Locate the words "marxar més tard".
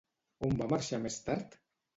0.71-1.57